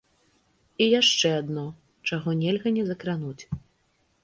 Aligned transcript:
І 0.85 0.87
яшчэ 1.01 1.29
адно, 1.41 1.67
чаго 2.11 2.29
нельга 2.41 2.75
не 2.81 2.89
закрануць. 2.91 3.43